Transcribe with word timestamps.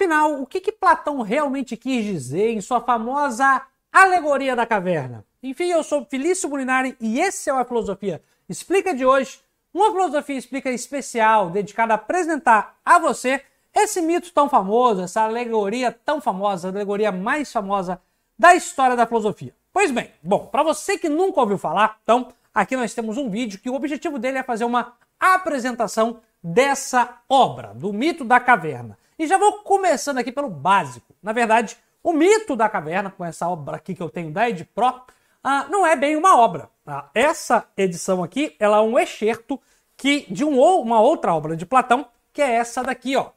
Afinal, 0.00 0.40
o 0.40 0.46
que, 0.46 0.62
que 0.62 0.72
Platão 0.72 1.20
realmente 1.20 1.76
quis 1.76 2.02
dizer 2.02 2.52
em 2.52 2.62
sua 2.62 2.80
famosa 2.80 3.60
Alegoria 3.92 4.56
da 4.56 4.64
Caverna? 4.64 5.26
Enfim, 5.42 5.66
eu 5.66 5.82
sou 5.84 6.06
Felício 6.06 6.48
Bulinari 6.48 6.96
e 6.98 7.20
esse 7.20 7.50
é 7.50 7.52
o 7.52 7.58
A 7.58 7.66
Filosofia 7.66 8.22
Explica 8.48 8.94
de 8.94 9.04
hoje, 9.04 9.42
uma 9.74 9.90
filosofia 9.90 10.38
explica 10.38 10.70
especial 10.70 11.50
dedicada 11.50 11.92
a 11.92 11.96
apresentar 11.96 12.78
a 12.82 12.98
você 12.98 13.42
esse 13.74 14.00
mito 14.00 14.32
tão 14.32 14.48
famoso, 14.48 15.02
essa 15.02 15.20
alegoria 15.20 15.92
tão 15.92 16.18
famosa, 16.18 16.68
a 16.68 16.70
alegoria 16.70 17.12
mais 17.12 17.52
famosa 17.52 18.00
da 18.38 18.54
história 18.54 18.96
da 18.96 19.06
filosofia. 19.06 19.54
Pois 19.70 19.90
bem, 19.90 20.10
bom, 20.22 20.46
para 20.46 20.62
você 20.62 20.96
que 20.96 21.10
nunca 21.10 21.40
ouviu 21.40 21.58
falar, 21.58 21.98
então 22.02 22.28
aqui 22.54 22.74
nós 22.74 22.94
temos 22.94 23.18
um 23.18 23.28
vídeo 23.28 23.60
que 23.60 23.68
o 23.68 23.74
objetivo 23.74 24.18
dele 24.18 24.38
é 24.38 24.42
fazer 24.42 24.64
uma 24.64 24.94
apresentação 25.20 26.20
dessa 26.42 27.18
obra, 27.28 27.74
do 27.74 27.92
mito 27.92 28.24
da 28.24 28.40
caverna. 28.40 28.98
E 29.20 29.26
já 29.26 29.36
vou 29.36 29.58
começando 29.58 30.16
aqui 30.16 30.32
pelo 30.32 30.48
básico. 30.48 31.14
Na 31.22 31.34
verdade, 31.34 31.76
o 32.02 32.10
mito 32.10 32.56
da 32.56 32.70
caverna, 32.70 33.10
com 33.10 33.22
essa 33.22 33.46
obra 33.46 33.76
aqui 33.76 33.94
que 33.94 34.02
eu 34.02 34.08
tenho 34.08 34.30
da 34.30 34.48
Ed 34.48 34.64
Pro, 34.74 35.02
ah, 35.44 35.66
não 35.68 35.86
é 35.86 35.94
bem 35.94 36.16
uma 36.16 36.38
obra. 36.38 36.70
Tá? 36.86 37.10
Essa 37.14 37.68
edição 37.76 38.24
aqui, 38.24 38.56
ela 38.58 38.78
é 38.78 38.80
um 38.80 38.98
excerto 38.98 39.60
que, 39.94 40.24
de 40.32 40.42
um, 40.42 40.58
uma 40.58 41.02
outra 41.02 41.34
obra 41.34 41.54
de 41.54 41.66
Platão, 41.66 42.06
que 42.32 42.40
é 42.40 42.50
essa 42.50 42.82
daqui, 42.82 43.14
ó. 43.14 43.32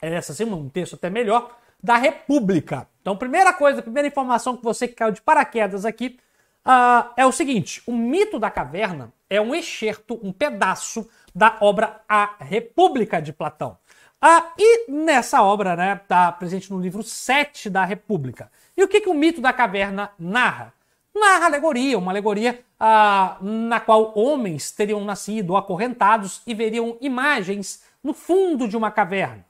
É 0.00 0.14
essa 0.14 0.32
sim, 0.32 0.44
um 0.44 0.68
texto 0.68 0.94
até 0.94 1.10
melhor, 1.10 1.50
da 1.82 1.96
República. 1.96 2.86
Então, 3.00 3.16
primeira 3.16 3.52
coisa, 3.52 3.82
primeira 3.82 4.06
informação 4.06 4.56
que 4.56 4.62
você 4.62 4.86
que 4.86 4.94
caiu 4.94 5.10
de 5.10 5.20
paraquedas 5.20 5.84
aqui 5.84 6.16
uh, 6.64 7.10
é 7.16 7.26
o 7.26 7.32
seguinte: 7.32 7.82
o 7.88 7.92
mito 7.92 8.38
da 8.38 8.52
caverna 8.52 9.12
é 9.28 9.40
um 9.40 9.52
excerto, 9.52 10.16
um 10.22 10.32
pedaço 10.32 11.10
da 11.34 11.58
obra 11.60 12.02
A 12.08 12.36
República 12.38 13.20
de 13.20 13.32
Platão. 13.32 13.76
Uh, 14.22 14.42
e 14.58 14.90
nessa 14.90 15.42
obra, 15.42 15.76
né, 15.76 16.00
está 16.02 16.32
presente 16.32 16.72
no 16.72 16.80
livro 16.80 17.02
7 17.02 17.70
da 17.70 17.84
República. 17.84 18.50
E 18.76 18.82
o 18.82 18.88
que, 18.88 19.00
que 19.00 19.08
o 19.08 19.14
mito 19.14 19.40
da 19.40 19.52
caverna 19.52 20.10
narra? 20.18 20.74
Narra 21.14 21.46
alegoria, 21.46 21.96
uma 21.98 22.10
alegoria 22.10 22.64
uh, 22.80 23.44
na 23.44 23.78
qual 23.78 24.12
homens 24.18 24.72
teriam 24.72 25.04
nascido 25.04 25.56
acorrentados 25.56 26.42
e 26.46 26.52
veriam 26.52 26.96
imagens 27.00 27.82
no 28.02 28.12
fundo 28.12 28.66
de 28.66 28.76
uma 28.76 28.90
caverna. 28.90 29.44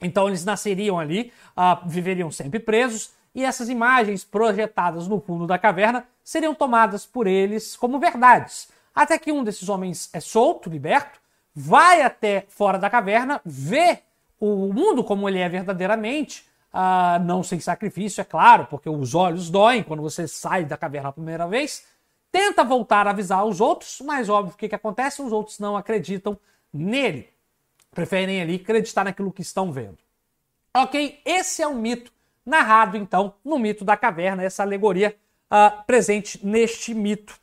Então 0.00 0.26
eles 0.26 0.44
nasceriam 0.44 0.98
ali, 0.98 1.32
uh, 1.56 1.88
viveriam 1.88 2.30
sempre 2.30 2.58
presos, 2.58 3.12
e 3.32 3.44
essas 3.44 3.68
imagens 3.68 4.24
projetadas 4.24 5.06
no 5.06 5.20
fundo 5.20 5.46
da 5.46 5.58
caverna 5.58 6.06
seriam 6.24 6.54
tomadas 6.54 7.06
por 7.06 7.26
eles 7.28 7.76
como 7.76 8.00
verdades. 8.00 8.68
Até 8.94 9.16
que 9.16 9.32
um 9.32 9.44
desses 9.44 9.68
homens 9.68 10.10
é 10.12 10.20
solto, 10.20 10.68
liberto, 10.68 11.21
vai 11.54 12.02
até 12.02 12.46
fora 12.48 12.78
da 12.78 12.88
caverna, 12.88 13.40
vê 13.44 13.98
o 14.40 14.72
mundo 14.72 15.04
como 15.04 15.28
ele 15.28 15.38
é 15.38 15.48
verdadeiramente, 15.48 16.44
uh, 16.72 17.22
não 17.24 17.42
sem 17.42 17.60
sacrifício, 17.60 18.20
é 18.20 18.24
claro, 18.24 18.66
porque 18.66 18.88
os 18.88 19.14
olhos 19.14 19.50
doem 19.50 19.82
quando 19.82 20.02
você 20.02 20.26
sai 20.26 20.64
da 20.64 20.76
caverna 20.76 21.10
a 21.10 21.12
primeira 21.12 21.46
vez, 21.46 21.84
tenta 22.30 22.64
voltar 22.64 23.06
a 23.06 23.10
avisar 23.10 23.44
os 23.44 23.60
outros, 23.60 24.00
mas 24.04 24.28
óbvio 24.28 24.54
o 24.54 24.56
que, 24.56 24.68
que 24.68 24.74
acontece? 24.74 25.22
Os 25.22 25.32
outros 25.32 25.58
não 25.58 25.76
acreditam 25.76 26.38
nele 26.72 27.32
preferem 27.92 28.40
ali 28.40 28.56
acreditar 28.56 29.04
naquilo 29.04 29.32
que 29.32 29.42
estão 29.42 29.70
vendo. 29.70 29.98
Ok? 30.74 31.20
Esse 31.24 31.62
é 31.62 31.68
o 31.68 31.74
mito 31.74 32.10
narrado, 32.44 32.96
então, 32.96 33.34
no 33.44 33.58
mito 33.58 33.84
da 33.84 33.96
caverna, 33.96 34.42
essa 34.42 34.62
alegoria 34.62 35.14
uh, 35.50 35.84
presente 35.84 36.44
neste 36.44 36.94
mito 36.94 37.38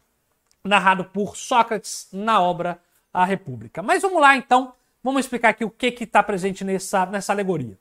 narrado 0.63 1.05
por 1.05 1.37
Sócrates 1.37 2.09
na 2.11 2.41
obra 2.41 2.81
A 3.13 3.25
República. 3.25 3.81
Mas 3.81 4.01
vamos 4.01 4.21
lá, 4.21 4.35
então, 4.37 4.73
vamos 5.03 5.21
explicar 5.25 5.49
aqui 5.49 5.65
o 5.65 5.69
que 5.69 5.87
está 6.03 6.21
presente 6.21 6.63
nessa, 6.63 7.05
nessa 7.05 7.33
alegoria. 7.33 7.77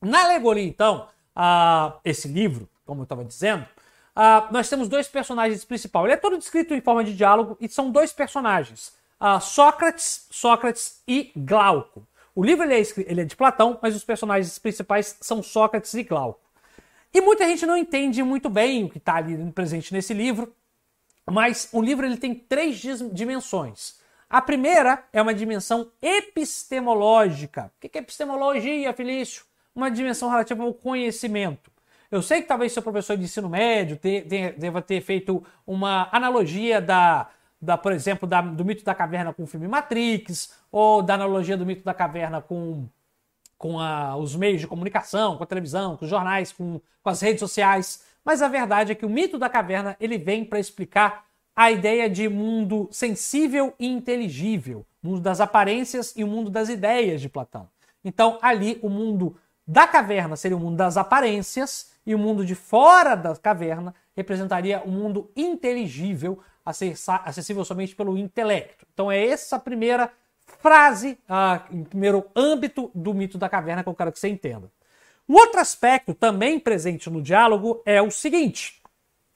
Na 0.00 0.24
alegoria, 0.24 0.64
então, 0.64 1.08
uh, 1.36 1.98
esse 2.04 2.28
livro, 2.28 2.68
como 2.84 3.00
eu 3.00 3.04
estava 3.04 3.24
dizendo, 3.24 3.62
uh, 4.16 4.52
nós 4.52 4.68
temos 4.68 4.88
dois 4.88 5.08
personagens 5.08 5.64
principais. 5.64 6.04
Ele 6.04 6.14
é 6.14 6.16
todo 6.16 6.38
descrito 6.38 6.74
em 6.74 6.80
forma 6.80 7.04
de 7.04 7.14
diálogo 7.14 7.56
e 7.60 7.68
são 7.68 7.90
dois 7.90 8.12
personagens 8.12 8.96
uh, 9.20 9.40
Sócrates, 9.40 10.26
Sócrates 10.30 11.02
e 11.06 11.32
Glauco. 11.36 12.06
O 12.34 12.44
livro 12.44 12.64
ele 12.64 12.74
é, 12.74 12.82
ele 13.06 13.20
é 13.22 13.24
de 13.24 13.34
Platão, 13.34 13.78
mas 13.82 13.96
os 13.96 14.04
personagens 14.04 14.58
principais 14.58 15.16
são 15.20 15.42
Sócrates 15.42 15.94
e 15.94 16.02
Glauco. 16.02 16.40
E 17.12 17.20
muita 17.20 17.46
gente 17.46 17.64
não 17.64 17.76
entende 17.76 18.22
muito 18.22 18.50
bem 18.50 18.84
o 18.84 18.90
que 18.90 18.98
está 18.98 19.16
ali 19.16 19.50
presente 19.52 19.92
nesse 19.92 20.12
livro, 20.12 20.54
mas 21.24 21.68
o 21.72 21.80
livro 21.80 22.04
ele 22.04 22.18
tem 22.18 22.34
três 22.34 22.78
dimensões. 23.12 23.98
A 24.28 24.42
primeira 24.42 25.04
é 25.12 25.22
uma 25.22 25.34
dimensão 25.34 25.90
epistemológica. 26.02 27.72
O 27.76 27.80
que 27.88 27.96
é 27.96 28.00
epistemologia, 28.00 28.92
Felício? 28.92 29.44
Uma 29.74 29.90
dimensão 29.90 30.28
relativa 30.28 30.64
ao 30.64 30.74
conhecimento. 30.74 31.70
Eu 32.10 32.22
sei 32.22 32.42
que 32.42 32.48
talvez 32.48 32.72
seu 32.72 32.82
professor 32.82 33.16
de 33.16 33.24
ensino 33.24 33.48
médio 33.48 33.98
deva 34.56 34.80
ter 34.80 35.00
feito 35.00 35.44
uma 35.66 36.08
analogia 36.12 36.80
da 36.80 37.30
da, 37.60 37.76
por 37.76 37.92
exemplo, 37.92 38.28
da, 38.28 38.40
do 38.40 38.64
mito 38.64 38.84
da 38.84 38.94
caverna 38.94 39.32
com 39.32 39.44
o 39.44 39.46
filme 39.46 39.66
Matrix, 39.66 40.54
ou 40.70 41.02
da 41.02 41.14
analogia 41.14 41.56
do 41.56 41.64
mito 41.64 41.84
da 41.84 41.94
caverna 41.94 42.40
com, 42.40 42.86
com 43.56 43.80
a, 43.80 44.16
os 44.16 44.36
meios 44.36 44.60
de 44.60 44.66
comunicação, 44.66 45.36
com 45.36 45.42
a 45.42 45.46
televisão, 45.46 45.96
com 45.96 46.04
os 46.04 46.10
jornais, 46.10 46.52
com, 46.52 46.80
com 47.02 47.10
as 47.10 47.20
redes 47.20 47.40
sociais. 47.40 48.04
Mas 48.24 48.42
a 48.42 48.48
verdade 48.48 48.92
é 48.92 48.94
que 48.94 49.06
o 49.06 49.10
mito 49.10 49.38
da 49.38 49.48
caverna 49.48 49.96
ele 49.98 50.18
vem 50.18 50.44
para 50.44 50.58
explicar 50.58 51.24
a 51.56 51.72
ideia 51.72 52.08
de 52.08 52.28
mundo 52.28 52.86
sensível 52.92 53.72
e 53.80 53.86
inteligível, 53.86 54.84
mundo 55.02 55.20
das 55.20 55.40
aparências 55.40 56.12
e 56.14 56.22
o 56.22 56.26
mundo 56.26 56.50
das 56.50 56.68
ideias 56.68 57.20
de 57.20 57.30
Platão. 57.30 57.66
Então, 58.04 58.38
ali, 58.42 58.78
o 58.82 58.90
mundo 58.90 59.36
da 59.66 59.86
caverna 59.86 60.36
seria 60.36 60.56
o 60.56 60.60
mundo 60.60 60.76
das 60.76 60.96
aparências 60.96 61.90
e 62.06 62.14
o 62.14 62.18
mundo 62.18 62.44
de 62.44 62.54
fora 62.54 63.16
da 63.16 63.34
caverna 63.34 63.94
representaria 64.14 64.80
o 64.84 64.90
mundo 64.90 65.30
inteligível, 65.34 66.38
acessível 66.64 67.64
somente 67.64 67.96
pelo 67.96 68.16
intelecto. 68.16 68.86
Então 68.92 69.10
é 69.10 69.26
essa 69.26 69.58
primeira 69.58 70.10
frase, 70.46 71.18
ah, 71.28 71.64
em 71.70 71.82
primeiro 71.82 72.24
âmbito 72.34 72.90
do 72.94 73.12
mito 73.12 73.36
da 73.36 73.48
caverna 73.48 73.82
que 73.82 73.88
eu 73.88 73.94
quero 73.94 74.12
que 74.12 74.20
você 74.20 74.28
entenda. 74.28 74.70
Um 75.28 75.34
outro 75.34 75.58
aspecto 75.58 76.14
também 76.14 76.60
presente 76.60 77.10
no 77.10 77.20
diálogo 77.20 77.82
é 77.84 78.00
o 78.00 78.10
seguinte: 78.10 78.80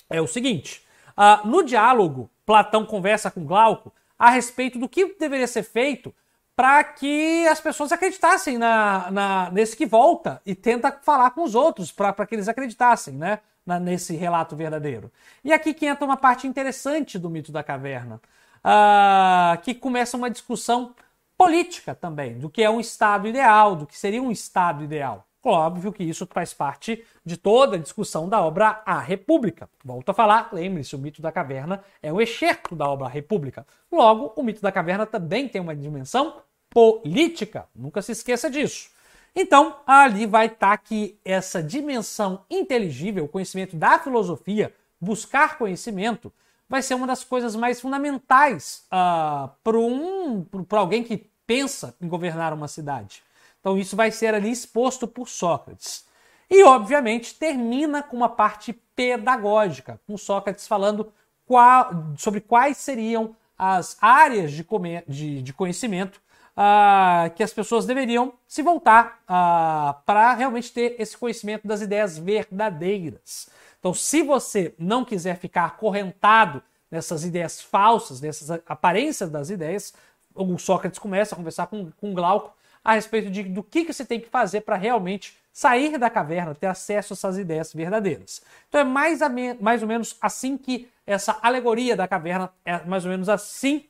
é 0.08 0.20
o 0.20 0.28
seguinte. 0.28 0.87
Ah, 1.16 1.43
no 1.44 1.62
diálogo, 1.62 2.31
Platão 2.44 2.84
conversa 2.84 3.31
com 3.31 3.44
Glauco 3.44 3.93
a 4.19 4.31
respeito 4.31 4.78
do 4.78 4.88
que 4.88 5.15
deveria 5.19 5.47
ser 5.47 5.62
feito 5.62 6.15
para 6.56 6.84
que 6.84 7.47
as 7.48 7.60
pessoas 7.60 7.91
acreditassem 7.91 8.59
na, 8.59 9.10
na, 9.10 9.50
nesse 9.50 9.76
que 9.76 9.87
volta 9.87 10.43
e 10.44 10.54
tenta 10.54 10.93
falar 11.03 11.31
com 11.31 11.43
os 11.43 11.54
outros 11.54 11.91
para 11.91 12.26
que 12.26 12.34
eles 12.34 12.49
acreditassem, 12.49 13.15
né? 13.15 13.38
na, 13.65 13.78
nesse 13.78 14.16
relato 14.16 14.56
verdadeiro. 14.56 15.10
E 15.44 15.53
aqui 15.53 15.72
que 15.72 15.87
entra 15.87 16.04
uma 16.04 16.16
parte 16.16 16.47
interessante 16.47 17.19
do 17.19 17.31
mito 17.31 17.53
da 17.53 17.62
caverna, 17.62 18.20
uh, 18.65 19.60
que 19.62 19.75
começa 19.75 20.16
uma 20.16 20.31
discussão 20.31 20.94
política 21.37 21.94
também, 21.94 22.38
do 22.38 22.50
que 22.50 22.62
é 22.62 22.70
um 22.70 22.81
Estado 22.81 23.28
ideal, 23.28 23.76
do 23.76 23.87
que 23.87 23.97
seria 23.97 24.22
um 24.22 24.31
Estado 24.31 24.84
ideal. 24.84 25.26
Óbvio 25.42 25.92
que 25.92 26.04
isso 26.04 26.28
faz 26.30 26.52
parte 26.52 27.02
de 27.24 27.36
toda 27.36 27.76
a 27.76 27.78
discussão 27.78 28.28
da 28.28 28.40
obra 28.42 28.82
A 28.84 28.98
República. 28.98 29.70
Volto 29.82 30.10
a 30.10 30.14
falar, 30.14 30.50
lembre-se, 30.52 30.94
o 30.94 30.98
mito 30.98 31.22
da 31.22 31.32
caverna 31.32 31.82
é 32.02 32.12
um 32.12 32.20
excerto 32.20 32.76
da 32.76 32.86
obra 32.88 33.06
A 33.06 33.10
República. 33.10 33.66
Logo, 33.90 34.34
o 34.36 34.42
mito 34.42 34.60
da 34.60 34.70
caverna 34.70 35.06
também 35.06 35.48
tem 35.48 35.60
uma 35.60 35.74
dimensão 35.74 36.42
política. 36.68 37.66
Nunca 37.74 38.02
se 38.02 38.12
esqueça 38.12 38.50
disso. 38.50 38.90
Então, 39.34 39.76
ali 39.86 40.26
vai 40.26 40.46
estar 40.46 40.76
tá 40.76 40.76
que 40.76 41.18
essa 41.24 41.62
dimensão 41.62 42.44
inteligível, 42.50 43.24
o 43.24 43.28
conhecimento 43.28 43.76
da 43.76 43.98
filosofia, 43.98 44.74
buscar 45.00 45.56
conhecimento, 45.56 46.32
vai 46.68 46.82
ser 46.82 46.94
uma 46.94 47.06
das 47.06 47.24
coisas 47.24 47.56
mais 47.56 47.80
fundamentais 47.80 48.84
uh, 48.86 49.50
para 49.64 49.78
um, 49.78 50.46
alguém 50.70 51.02
que 51.02 51.30
pensa 51.46 51.96
em 52.00 52.06
governar 52.06 52.52
uma 52.52 52.68
cidade. 52.68 53.22
Então, 53.60 53.78
isso 53.78 53.94
vai 53.94 54.10
ser 54.10 54.34
ali 54.34 54.50
exposto 54.50 55.06
por 55.06 55.28
Sócrates. 55.28 56.05
E, 56.49 56.64
obviamente, 56.64 57.34
termina 57.34 58.02
com 58.02 58.17
uma 58.17 58.29
parte 58.29 58.73
pedagógica, 58.96 60.00
com 60.06 60.17
Sócrates 60.17 60.67
falando 60.67 61.12
qual, 61.46 61.90
sobre 62.17 62.40
quais 62.40 62.79
seriam 62.79 63.37
as 63.56 63.96
áreas 64.00 64.50
de, 64.52 64.67
de, 65.06 65.43
de 65.43 65.52
conhecimento 65.52 66.20
uh, 66.56 67.31
que 67.34 67.43
as 67.43 67.52
pessoas 67.52 67.87
deveriam 67.87 68.32
se 68.46 68.62
voltar 68.62 69.23
uh, 69.25 70.02
para 70.05 70.34
realmente 70.34 70.73
ter 70.73 70.96
esse 70.99 71.17
conhecimento 71.17 71.67
das 71.67 71.81
ideias 71.81 72.19
verdadeiras. 72.19 73.49
Então, 73.79 73.94
se 73.94 74.23
você 74.23 74.75
não 74.79 75.05
quiser 75.05 75.37
ficar 75.37 75.67
acorrentado 75.67 76.62
nessas 76.90 77.25
ideias 77.25 77.61
falsas, 77.61 78.20
nessas 78.20 78.50
aparências 78.67 79.31
das 79.31 79.50
ideias, 79.50 79.94
o 80.34 80.58
Sócrates 80.58 80.99
começa 80.99 81.34
a 81.34 81.38
conversar 81.38 81.67
com, 81.67 81.90
com 81.93 82.14
Glauco 82.14 82.55
a 82.85 82.94
respeito 82.94 83.31
de, 83.31 83.43
do 83.44 83.62
que, 83.62 83.85
que 83.85 83.93
você 83.93 84.05
tem 84.05 84.21
que 84.21 84.29
fazer 84.29 84.62
para 84.62 84.77
realmente 84.77 85.38
sair 85.53 85.99
da 85.99 86.09
caverna, 86.09 86.55
ter 86.55 86.67
acesso 86.67 87.12
a 87.12 87.15
essas 87.15 87.38
ideias 87.38 87.73
verdadeiras. 87.73 88.43
Então 88.69 88.81
é 88.81 88.85
mais, 88.85 89.21
mais 89.61 89.82
ou 89.82 89.88
menos 89.88 90.17
assim 90.21 90.56
que 90.56 90.88
essa 91.06 91.38
alegoria 91.43 91.97
da 91.97 92.06
caverna, 92.06 92.50
é 92.65 92.82
mais 92.85 93.05
ou 93.05 93.11
menos 93.11 93.29
assim 93.29 93.85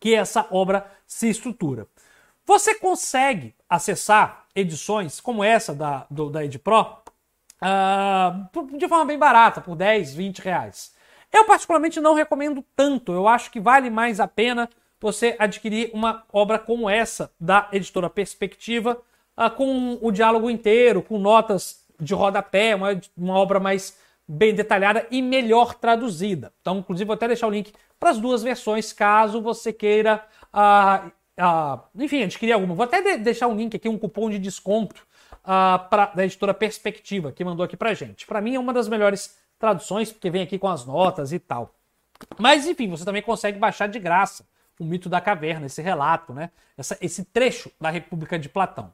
que 0.00 0.14
essa 0.14 0.46
obra 0.50 0.90
se 1.06 1.28
estrutura. 1.28 1.86
Você 2.44 2.74
consegue 2.74 3.54
acessar 3.68 4.46
edições 4.54 5.20
como 5.20 5.44
essa 5.44 5.74
da, 5.74 6.06
do, 6.10 6.28
da 6.28 6.44
EdPro 6.44 6.98
uh, 7.62 8.76
de 8.76 8.88
forma 8.88 9.04
bem 9.04 9.18
barata, 9.18 9.60
por 9.60 9.76
10, 9.76 10.14
20 10.14 10.38
reais. 10.40 10.92
Eu 11.32 11.44
particularmente 11.44 12.00
não 12.00 12.14
recomendo 12.14 12.64
tanto, 12.76 13.12
eu 13.12 13.26
acho 13.28 13.50
que 13.50 13.60
vale 13.60 13.88
mais 13.88 14.20
a 14.20 14.26
pena 14.26 14.68
você 15.02 15.36
adquirir 15.38 15.90
uma 15.92 16.24
obra 16.32 16.58
como 16.58 16.88
essa 16.88 17.32
da 17.38 17.68
editora 17.72 18.08
Perspectiva, 18.08 19.00
uh, 19.36 19.50
com 19.50 19.98
o 20.00 20.10
diálogo 20.10 20.48
inteiro, 20.48 21.02
com 21.02 21.18
notas 21.18 21.84
de 22.00 22.14
rodapé, 22.14 22.74
uma, 22.74 23.00
uma 23.16 23.34
obra 23.34 23.60
mais 23.60 23.98
bem 24.26 24.54
detalhada 24.54 25.06
e 25.10 25.20
melhor 25.20 25.74
traduzida. 25.74 26.52
Então, 26.60 26.78
inclusive, 26.78 27.06
vou 27.06 27.14
até 27.14 27.28
deixar 27.28 27.46
o 27.46 27.50
link 27.50 27.72
para 27.98 28.10
as 28.10 28.18
duas 28.18 28.42
versões, 28.42 28.92
caso 28.92 29.40
você 29.40 29.72
queira, 29.72 30.24
uh, 30.52 31.08
uh, 31.38 31.80
enfim, 32.02 32.22
adquirir 32.22 32.52
alguma. 32.52 32.74
Vou 32.74 32.84
até 32.84 33.02
de 33.02 33.18
deixar 33.18 33.48
um 33.48 33.56
link 33.56 33.76
aqui, 33.76 33.88
um 33.88 33.98
cupom 33.98 34.30
de 34.30 34.38
desconto 34.38 35.06
uh, 35.42 35.88
pra, 35.88 36.06
da 36.06 36.24
editora 36.24 36.54
Perspectiva, 36.54 37.32
que 37.32 37.44
mandou 37.44 37.64
aqui 37.64 37.76
para 37.76 37.94
gente. 37.94 38.26
Para 38.26 38.40
mim 38.40 38.54
é 38.54 38.58
uma 38.60 38.72
das 38.72 38.88
melhores 38.88 39.36
traduções, 39.58 40.10
porque 40.10 40.30
vem 40.30 40.42
aqui 40.42 40.58
com 40.58 40.68
as 40.68 40.84
notas 40.84 41.32
e 41.32 41.38
tal. 41.38 41.74
Mas, 42.38 42.66
enfim, 42.66 42.88
você 42.88 43.04
também 43.04 43.22
consegue 43.22 43.58
baixar 43.58 43.86
de 43.86 43.98
graça 43.98 44.44
o 44.78 44.84
mito 44.84 45.08
da 45.08 45.20
caverna, 45.20 45.66
esse 45.66 45.80
relato, 45.82 46.32
né? 46.32 46.50
Essa, 46.76 46.96
esse 47.00 47.24
trecho 47.24 47.70
da 47.80 47.90
República 47.90 48.38
de 48.38 48.48
Platão. 48.48 48.92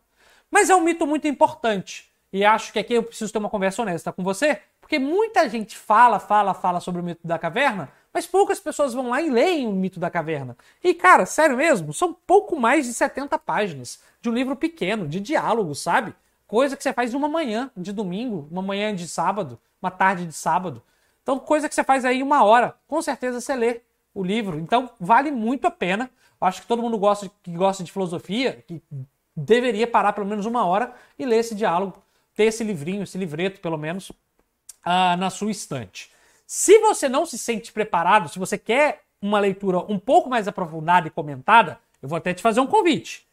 Mas 0.51 0.71
é 0.71 0.75
um 0.75 0.81
mito 0.81 1.07
muito 1.07 1.27
importante. 1.29 2.11
E 2.33 2.45
acho 2.45 2.73
que 2.73 2.79
aqui 2.79 2.95
eu 2.95 3.03
preciso 3.03 3.33
ter 3.33 3.39
uma 3.39 3.49
conversa 3.49 3.83
honesta 3.83 4.13
com 4.13 4.23
você, 4.23 4.61
porque 4.81 4.99
muita 4.99 5.49
gente 5.49 5.77
fala, 5.77 6.19
fala, 6.19 6.53
fala 6.53 6.81
sobre 6.81 7.01
o 7.01 7.05
mito 7.05 7.27
da 7.27 7.39
caverna, 7.39 7.91
mas 8.13 8.27
poucas 8.27 8.61
pessoas 8.61 8.93
vão 8.93 9.11
lá 9.11 9.21
e 9.21 9.31
leem 9.31 9.67
o 9.67 9.73
mito 9.73 10.01
da 10.01 10.11
caverna. 10.11 10.57
E, 10.83 10.93
cara, 10.95 11.25
sério 11.27 11.57
mesmo, 11.57 11.93
são 11.93 12.13
pouco 12.13 12.59
mais 12.59 12.87
de 12.87 12.93
70 12.93 13.39
páginas 13.39 14.01
de 14.21 14.29
um 14.29 14.33
livro 14.33 14.57
pequeno, 14.57 15.07
de 15.09 15.21
diálogo, 15.21 15.75
sabe? 15.75 16.15
Coisa 16.47 16.77
que 16.77 16.83
você 16.83 16.93
faz 16.93 17.15
uma 17.15 17.29
manhã 17.29 17.71
de 17.77 17.93
domingo, 17.93 18.49
uma 18.51 18.63
manhã 18.63 18.95
de 18.95 19.07
sábado, 19.07 19.59
uma 19.81 19.91
tarde 19.91 20.27
de 20.27 20.33
sábado. 20.33 20.83
Então, 21.23 21.39
coisa 21.39 21.69
que 21.69 21.75
você 21.75 21.85
faz 21.85 22.05
aí 22.07 22.23
uma 22.23 22.43
hora. 22.43 22.75
Com 22.87 23.03
certeza 23.03 23.41
você 23.41 23.55
lê 23.55 23.83
o 24.19 24.25
livro. 24.25 24.59
Então, 24.59 24.91
vale 24.99 25.31
muito 25.31 25.67
a 25.67 25.71
pena. 25.71 26.11
Acho 26.41 26.63
que 26.63 26.69
todo 26.69 26.83
mundo 26.83 26.99
gosta, 26.99 27.31
que 27.43 27.53
gosta 27.53 27.83
de 27.83 27.93
filosofia, 27.93 28.65
que 28.67 28.83
deveria 29.37 29.87
parar 29.87 30.13
pelo 30.13 30.27
menos 30.27 30.47
uma 30.47 30.65
hora 30.65 30.93
e 31.19 31.25
ler 31.25 31.39
esse 31.39 31.55
diálogo, 31.55 32.03
ter 32.35 32.45
esse 32.45 32.63
livrinho, 32.65 33.03
esse 33.03 33.19
livreto, 33.19 33.61
pelo 33.61 33.77
menos, 33.77 34.11
uh, 34.11 35.17
na 35.19 35.31
sua 35.31 35.51
estante. 35.51 36.11
Se 36.47 36.79
você 36.79 37.09
não 37.09 37.27
se 37.27 37.39
sente 37.39 37.73
preparado, 37.73 38.29
se 38.29 38.39
você 38.39 38.57
quer 38.57 39.03
uma 39.21 39.39
leitura 39.39 39.79
um 39.93 39.99
pouco 39.99 40.31
mais 40.31 40.49
aprofundada 40.49 41.07
e 41.07 41.11
comentada, 41.11 41.79
eu 42.01 42.09
vou 42.09 42.17
até 42.17 42.33
te 42.33 42.43
fazer 42.43 42.61
um 42.61 42.67
convite. 42.67 43.27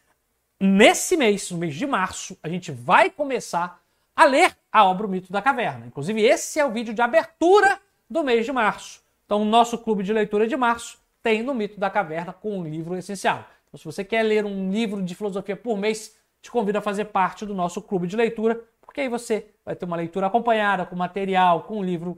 Nesse 0.60 1.16
mês, 1.16 1.50
no 1.52 1.58
mês 1.58 1.76
de 1.76 1.86
março, 1.86 2.38
a 2.42 2.50
gente 2.50 2.72
vai 2.72 3.10
começar 3.10 3.82
a 4.16 4.26
ler 4.26 4.56
a 4.72 4.84
obra 4.86 5.06
O 5.06 5.10
Mito 5.10 5.32
da 5.32 5.42
Caverna. 5.42 5.86
Inclusive, 5.86 6.22
esse 6.22 6.60
é 6.60 6.66
o 6.66 6.72
vídeo 6.72 6.94
de 6.94 7.02
abertura 7.02 7.80
do 8.10 8.24
mês 8.24 8.46
de 8.46 8.52
março. 8.52 9.05
Então, 9.25 9.42
o 9.42 9.45
nosso 9.45 9.77
clube 9.77 10.04
de 10.04 10.13
leitura 10.13 10.48
de 10.48 10.56
março 10.56 11.00
tem 11.22 11.42
no 11.42 11.54
Mito 11.54 11.80
da 11.80 11.89
Caverna 11.89 12.31
com 12.31 12.60
um 12.60 12.63
livro 12.63 12.95
essencial. 12.95 13.45
Então, 13.68 13.77
se 13.77 13.86
você 13.86 14.04
quer 14.04 14.24
ler 14.24 14.45
um 14.45 14.72
livro 14.72 15.01
de 15.01 15.16
filosofia 15.16 15.56
por 15.56 15.77
mês, 15.77 16.16
te 16.42 16.51
convido 16.51 16.77
a 16.77 16.81
fazer 16.81 17.06
parte 17.06 17.45
do 17.45 17.54
nosso 17.54 17.81
clube 17.81 18.07
de 18.07 18.16
leitura, 18.16 18.63
porque 18.81 19.01
aí 19.01 19.10
você 19.10 19.48
vai 19.66 19.75
ter 19.75 19.86
uma 19.86 19.98
leitura 19.98 20.27
acompanhada, 20.27 20.86
com 20.86 20.95
material, 20.95 21.63
com 21.63 21.80
um 21.80 21.83
livro 21.83 22.18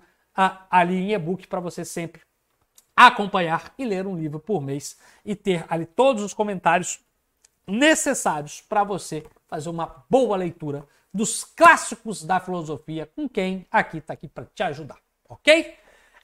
ali 0.69 0.95
em 0.95 1.13
e-book 1.13 1.47
para 1.47 1.59
você 1.59 1.83
sempre 1.83 2.21
acompanhar 2.95 3.73
e 3.77 3.85
ler 3.85 4.05
um 4.05 4.17
livro 4.17 4.39
por 4.39 4.61
mês 4.61 4.99
e 5.23 5.35
ter 5.35 5.65
ali 5.69 5.85
todos 5.85 6.23
os 6.23 6.33
comentários 6.33 6.99
necessários 7.65 8.61
para 8.61 8.83
você 8.83 9.25
fazer 9.47 9.69
uma 9.69 10.03
boa 10.09 10.35
leitura 10.35 10.85
dos 11.13 11.43
clássicos 11.43 12.23
da 12.23 12.39
filosofia 12.39 13.09
com 13.15 13.27
quem 13.27 13.65
aqui 13.71 13.97
está 13.97 14.13
aqui 14.13 14.27
para 14.27 14.45
te 14.53 14.63
ajudar, 14.63 14.97
ok? 15.27 15.75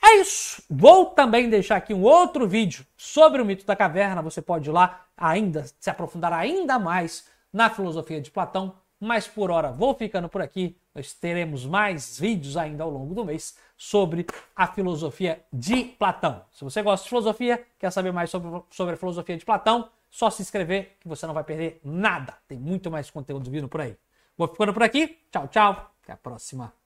É 0.04 0.16
isso. 0.18 0.62
Vou 0.70 1.06
também 1.06 1.50
deixar 1.50 1.78
aqui 1.78 1.94
um 1.94 2.04
outro 2.04 2.46
vídeo 2.46 2.86
sobre 2.98 3.42
o 3.42 3.46
mito 3.46 3.66
da 3.66 3.74
caverna. 3.74 4.22
Você 4.22 4.42
pode 4.42 4.70
ir 4.70 4.74
lá 4.74 5.06
ainda 5.16 5.66
se 5.80 5.90
aprofundar 5.90 6.34
ainda 6.34 6.78
mais 6.78 7.26
na 7.54 7.70
filosofia 7.70 8.20
de 8.20 8.30
Platão. 8.30 8.76
Mas 9.00 9.28
por 9.28 9.50
hora 9.50 9.72
vou 9.72 9.96
ficando 9.96 10.28
por 10.28 10.42
aqui. 10.42 10.78
Nós 10.94 11.14
teremos 11.14 11.66
mais 11.66 12.20
vídeos 12.20 12.58
ainda 12.58 12.84
ao 12.84 12.90
longo 12.90 13.16
do 13.16 13.24
mês 13.24 13.58
sobre 13.78 14.26
a 14.56 14.68
filosofia 14.68 15.44
de 15.52 15.86
Platão. 15.86 16.44
Se 16.52 16.64
você 16.64 16.82
gosta 16.82 17.04
de 17.04 17.10
filosofia, 17.10 17.66
quer 17.80 17.92
saber 17.92 18.12
mais 18.12 18.30
sobre, 18.30 18.62
sobre 18.70 18.96
a 18.96 18.98
filosofia 18.98 19.38
de 19.38 19.46
Platão, 19.46 19.90
só 20.10 20.30
se 20.30 20.42
inscrever 20.42 20.98
que 21.00 21.08
você 21.08 21.26
não 21.26 21.34
vai 21.34 21.44
perder 21.44 21.80
nada. 21.84 22.38
Tem 22.48 22.60
muito 22.60 22.92
mais 22.92 23.10
conteúdo 23.10 23.50
vindo 23.50 23.70
por 23.70 23.82
aí. 23.82 23.98
Vou 24.38 24.48
ficando 24.48 24.74
por 24.74 24.84
aqui. 24.84 25.18
Tchau, 25.32 25.48
tchau. 25.48 25.92
Até 26.04 26.14
a 26.14 26.18
próxima. 26.18 26.83